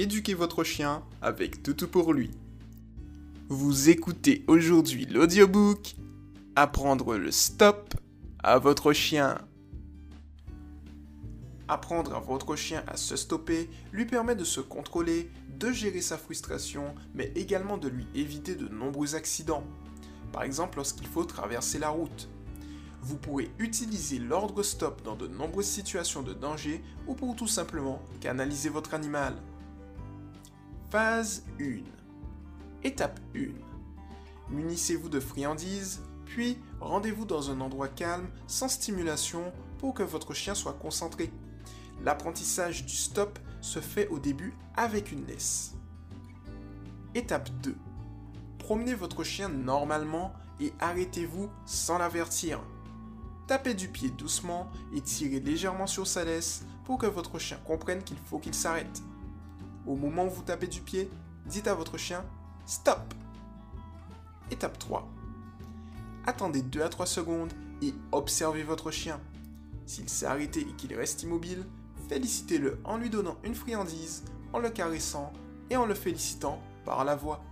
éduquer 0.00 0.32
votre 0.32 0.64
chien 0.64 1.02
avec 1.20 1.62
Toutou 1.62 1.86
pour 1.86 2.14
lui. 2.14 2.30
Vous 3.50 3.90
écoutez 3.90 4.44
aujourd'hui 4.46 5.04
l'audiobook 5.04 5.94
Apprendre 6.56 7.18
le 7.18 7.30
stop 7.30 7.94
à 8.42 8.58
votre 8.58 8.94
chien. 8.94 9.36
Apprendre 11.68 12.14
à 12.14 12.20
votre 12.20 12.56
chien 12.56 12.82
à 12.86 12.96
se 12.96 13.14
stopper 13.14 13.68
lui 13.92 14.06
permet 14.06 14.34
de 14.34 14.42
se 14.42 14.60
contrôler, 14.60 15.30
de 15.58 15.70
gérer 15.70 16.00
sa 16.00 16.16
frustration, 16.16 16.94
mais 17.14 17.30
également 17.36 17.76
de 17.76 17.88
lui 17.88 18.06
éviter 18.14 18.54
de 18.54 18.68
nombreux 18.68 19.14
accidents. 19.14 19.64
Par 20.32 20.44
exemple 20.44 20.78
lorsqu'il 20.78 21.08
faut 21.08 21.24
traverser 21.24 21.78
la 21.78 21.90
route. 21.90 22.30
Vous 23.02 23.18
pourrez 23.18 23.50
utiliser 23.58 24.18
l'ordre 24.18 24.62
stop 24.62 25.02
dans 25.02 25.16
de 25.16 25.26
nombreuses 25.26 25.66
situations 25.66 26.22
de 26.22 26.32
danger 26.32 26.82
ou 27.06 27.14
pour 27.14 27.36
tout 27.36 27.46
simplement 27.46 28.00
canaliser 28.22 28.70
votre 28.70 28.94
animal. 28.94 29.34
Phase 30.90 31.44
1. 31.60 31.84
Étape 32.82 33.20
1. 33.36 33.50
Munissez-vous 34.48 35.08
de 35.08 35.20
friandises, 35.20 36.02
puis 36.24 36.58
rendez-vous 36.80 37.24
dans 37.24 37.48
un 37.52 37.60
endroit 37.60 37.86
calme, 37.86 38.28
sans 38.48 38.66
stimulation, 38.66 39.52
pour 39.78 39.94
que 39.94 40.02
votre 40.02 40.34
chien 40.34 40.56
soit 40.56 40.72
concentré. 40.72 41.30
L'apprentissage 42.02 42.84
du 42.86 42.96
stop 42.96 43.38
se 43.60 43.78
fait 43.78 44.08
au 44.08 44.18
début 44.18 44.52
avec 44.74 45.12
une 45.12 45.24
laisse. 45.26 45.74
Étape 47.14 47.50
2. 47.62 47.76
Promenez 48.58 48.94
votre 48.94 49.22
chien 49.22 49.48
normalement 49.48 50.32
et 50.58 50.72
arrêtez-vous 50.80 51.50
sans 51.66 51.98
l'avertir. 51.98 52.58
Tapez 53.46 53.74
du 53.74 53.86
pied 53.86 54.10
doucement 54.10 54.68
et 54.92 55.00
tirez 55.00 55.38
légèrement 55.38 55.86
sur 55.86 56.08
sa 56.08 56.24
laisse 56.24 56.64
pour 56.84 56.98
que 56.98 57.06
votre 57.06 57.38
chien 57.38 57.58
comprenne 57.64 58.02
qu'il 58.02 58.18
faut 58.24 58.40
qu'il 58.40 58.54
s'arrête. 58.54 59.04
Au 59.86 59.96
moment 59.96 60.26
où 60.26 60.30
vous 60.30 60.42
tapez 60.42 60.66
du 60.66 60.82
pied, 60.82 61.10
dites 61.46 61.66
à 61.66 61.74
votre 61.74 61.96
chien 61.96 62.24
Stop 62.66 63.14
Étape 64.50 64.78
3. 64.78 65.08
Attendez 66.26 66.62
2 66.62 66.82
à 66.82 66.88
3 66.88 67.06
secondes 67.06 67.52
et 67.80 67.94
observez 68.12 68.62
votre 68.62 68.90
chien. 68.90 69.20
S'il 69.86 70.08
s'est 70.08 70.26
arrêté 70.26 70.60
et 70.60 70.72
qu'il 70.76 70.94
reste 70.94 71.22
immobile, 71.22 71.64
félicitez-le 72.08 72.78
en 72.84 72.98
lui 72.98 73.08
donnant 73.08 73.38
une 73.42 73.54
friandise, 73.54 74.24
en 74.52 74.58
le 74.58 74.68
caressant 74.68 75.32
et 75.70 75.76
en 75.76 75.86
le 75.86 75.94
félicitant 75.94 76.60
par 76.84 77.04
la 77.04 77.16
voix. 77.16 77.42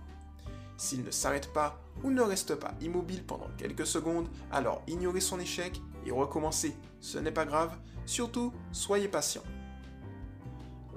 S'il 0.77 1.03
ne 1.03 1.11
s'arrête 1.11 1.51
pas 1.51 1.81
ou 2.03 2.11
ne 2.11 2.21
reste 2.21 2.55
pas 2.55 2.73
immobile 2.79 3.25
pendant 3.25 3.49
quelques 3.57 3.87
secondes, 3.87 4.29
alors 4.51 4.81
ignorez 4.87 5.21
son 5.21 5.39
échec 5.39 5.81
et 6.05 6.11
recommencez. 6.11 6.75
Ce 7.01 7.17
n'est 7.17 7.31
pas 7.31 7.45
grave, 7.45 7.75
surtout 8.05 8.53
soyez 8.71 9.07
patient. 9.07 9.43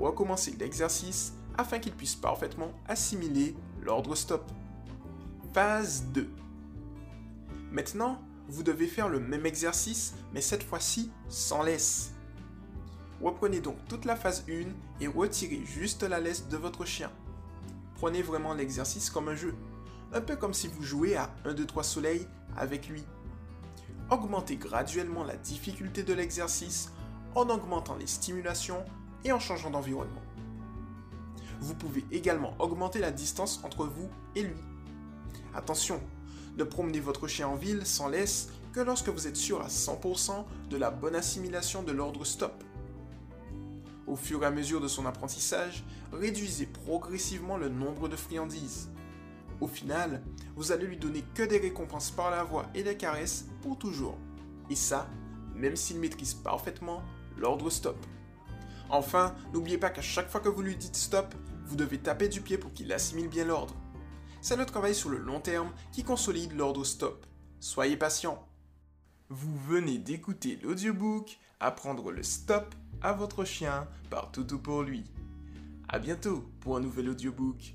Recommencez 0.02 0.56
l'exercice 0.58 1.32
afin 1.56 1.78
qu'il 1.78 1.92
puisse 1.92 2.16
parfaitement 2.16 2.72
assimiler 2.88 3.54
l'ordre 3.80 4.16
stop. 4.16 4.50
Phase 5.54 6.06
2. 6.12 6.28
Maintenant, 7.70 8.20
vous 8.48 8.64
devez 8.64 8.88
faire 8.88 9.08
le 9.08 9.20
même 9.20 9.46
exercice, 9.46 10.14
mais 10.34 10.40
cette 10.40 10.64
fois-ci 10.64 11.12
sans 11.28 11.62
laisse. 11.62 12.14
Reprenez 13.22 13.60
donc 13.60 13.76
toute 13.88 14.04
la 14.04 14.16
phase 14.16 14.44
1 14.48 14.72
et 15.00 15.06
retirez 15.06 15.62
juste 15.64 16.02
la 16.02 16.18
laisse 16.18 16.48
de 16.48 16.56
votre 16.56 16.84
chien. 16.84 17.12
Prenez 17.94 18.22
vraiment 18.22 18.54
l'exercice 18.54 19.08
comme 19.08 19.28
un 19.28 19.36
jeu 19.36 19.54
un 20.12 20.20
peu 20.20 20.34
comme 20.34 20.52
si 20.52 20.66
vous 20.66 20.82
jouez 20.82 21.14
à 21.14 21.30
1, 21.44 21.54
2, 21.54 21.64
3 21.64 21.84
soleil 21.84 22.26
avec 22.56 22.88
lui. 22.88 23.04
Augmentez 24.10 24.56
graduellement 24.56 25.22
la 25.22 25.36
difficulté 25.36 26.02
de 26.02 26.12
l'exercice 26.12 26.90
en 27.36 27.48
augmentant 27.48 27.94
les 27.94 28.08
stimulations 28.08 28.84
et 29.24 29.32
en 29.32 29.38
changeant 29.38 29.70
d'environnement. 29.70 30.22
Vous 31.60 31.74
pouvez 31.74 32.04
également 32.10 32.54
augmenter 32.58 32.98
la 32.98 33.12
distance 33.12 33.60
entre 33.62 33.86
vous 33.86 34.08
et 34.34 34.42
lui. 34.42 34.60
Attention, 35.54 36.00
ne 36.56 36.64
promenez 36.64 37.00
votre 37.00 37.28
chien 37.28 37.48
en 37.48 37.54
ville 37.54 37.86
sans 37.86 38.08
laisse 38.08 38.48
que 38.72 38.80
lorsque 38.80 39.08
vous 39.08 39.26
êtes 39.26 39.36
sûr 39.36 39.60
à 39.60 39.68
100% 39.68 40.44
de 40.70 40.76
la 40.76 40.90
bonne 40.90 41.14
assimilation 41.14 41.82
de 41.82 41.92
l'ordre 41.92 42.24
stop. 42.24 42.64
Au 44.06 44.16
fur 44.16 44.42
et 44.42 44.46
à 44.46 44.50
mesure 44.50 44.80
de 44.80 44.88
son 44.88 45.06
apprentissage, 45.06 45.84
réduisez 46.12 46.66
progressivement 46.66 47.56
le 47.56 47.68
nombre 47.68 48.08
de 48.08 48.16
friandises. 48.16 48.90
Au 49.60 49.68
final, 49.68 50.22
vous 50.56 50.72
allez 50.72 50.86
lui 50.86 50.96
donner 50.96 51.22
que 51.34 51.44
des 51.44 51.58
récompenses 51.58 52.10
par 52.10 52.30
la 52.30 52.42
voix 52.42 52.66
et 52.74 52.82
des 52.82 52.96
caresses 52.96 53.46
pour 53.62 53.78
toujours. 53.78 54.18
Et 54.68 54.74
ça, 54.74 55.08
même 55.54 55.76
s'il 55.76 56.00
maîtrise 56.00 56.34
parfaitement 56.34 57.02
l'ordre 57.36 57.70
stop. 57.70 57.96
Enfin, 58.92 59.34
n'oubliez 59.54 59.78
pas 59.78 59.88
qu'à 59.88 60.02
chaque 60.02 60.28
fois 60.28 60.42
que 60.42 60.50
vous 60.50 60.60
lui 60.60 60.76
dites 60.76 60.96
stop, 60.96 61.34
vous 61.64 61.76
devez 61.76 61.96
taper 61.96 62.28
du 62.28 62.42
pied 62.42 62.58
pour 62.58 62.74
qu'il 62.74 62.92
assimile 62.92 63.28
bien 63.28 63.46
l'ordre. 63.46 63.74
C'est 64.42 64.56
le 64.56 64.66
travail 64.66 64.94
sur 64.94 65.08
le 65.08 65.16
long 65.16 65.40
terme 65.40 65.72
qui 65.92 66.04
consolide 66.04 66.52
l'ordre 66.52 66.84
stop. 66.84 67.24
Soyez 67.58 67.96
patient. 67.96 68.46
Vous 69.30 69.56
venez 69.66 69.96
d'écouter 69.96 70.58
l'audiobook 70.62 71.38
Apprendre 71.58 72.10
le 72.10 72.22
stop 72.22 72.74
à 73.00 73.14
votre 73.14 73.46
chien 73.46 73.88
par 74.10 74.30
Toutou 74.30 74.58
pour 74.58 74.82
lui. 74.82 75.04
A 75.88 75.98
bientôt 75.98 76.44
pour 76.60 76.76
un 76.76 76.80
nouvel 76.80 77.08
audiobook. 77.08 77.74